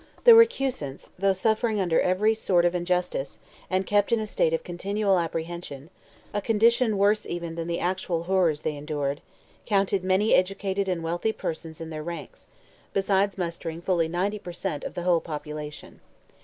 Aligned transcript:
The 0.23 0.33
recusants, 0.33 1.11
though 1.19 1.31
suffering 1.31 1.79
under 1.79 2.01
every 2.01 2.33
sort 2.33 2.65
of 2.65 2.73
injustice, 2.73 3.39
and 3.69 3.85
kept 3.85 4.11
in 4.11 4.19
a 4.19 4.25
state 4.25 4.51
of 4.51 4.63
continual 4.63 5.19
apprehension—a 5.19 6.41
condition 6.41 6.97
worse 6.97 7.23
even 7.27 7.53
than 7.53 7.67
the 7.67 7.79
actual 7.79 8.23
horrors 8.23 8.63
they 8.63 8.75
endured—counted 8.77 10.03
many 10.03 10.33
educated 10.33 10.87
and 10.89 11.03
wealthy 11.03 11.31
persons 11.31 11.79
in 11.79 11.91
their 11.91 12.01
ranks, 12.01 12.47
besides 12.93 13.37
mustering 13.37 13.79
fully 13.79 14.07
ninety 14.07 14.39
per 14.39 14.53
cent, 14.53 14.83
of 14.83 14.95
the 14.95 15.03
whole 15.03 15.21
population. 15.21 15.99